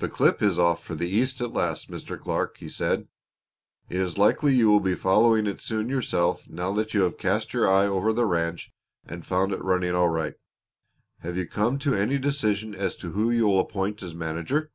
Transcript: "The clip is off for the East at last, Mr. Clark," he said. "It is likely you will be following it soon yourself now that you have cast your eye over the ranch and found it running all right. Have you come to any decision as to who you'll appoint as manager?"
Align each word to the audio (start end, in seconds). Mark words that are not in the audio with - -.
"The 0.00 0.10
clip 0.10 0.42
is 0.42 0.58
off 0.58 0.84
for 0.84 0.94
the 0.94 1.08
East 1.08 1.40
at 1.40 1.54
last, 1.54 1.90
Mr. 1.90 2.20
Clark," 2.20 2.58
he 2.58 2.68
said. 2.68 3.08
"It 3.88 3.96
is 3.98 4.18
likely 4.18 4.54
you 4.54 4.68
will 4.70 4.80
be 4.80 4.94
following 4.94 5.46
it 5.46 5.62
soon 5.62 5.88
yourself 5.88 6.46
now 6.46 6.74
that 6.74 6.92
you 6.92 7.00
have 7.04 7.16
cast 7.16 7.54
your 7.54 7.66
eye 7.66 7.86
over 7.86 8.12
the 8.12 8.26
ranch 8.26 8.70
and 9.06 9.24
found 9.24 9.52
it 9.52 9.64
running 9.64 9.94
all 9.94 10.10
right. 10.10 10.34
Have 11.20 11.38
you 11.38 11.46
come 11.46 11.78
to 11.78 11.94
any 11.94 12.18
decision 12.18 12.74
as 12.74 12.94
to 12.96 13.12
who 13.12 13.30
you'll 13.30 13.58
appoint 13.60 14.02
as 14.02 14.14
manager?" 14.14 14.72